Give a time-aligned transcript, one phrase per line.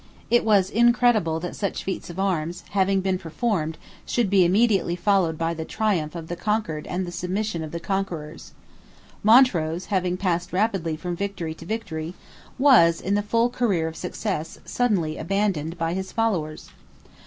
[0.31, 5.37] It was incredible that such feats of arms, having been performed, should be immediately followed
[5.37, 8.53] by the triumph of the conquered and the submission of the conquerors.
[9.21, 12.15] Montrose, having passed rapidly from victory to victory,
[12.57, 16.71] was, in the full career of success, suddenly abandoned by his followers.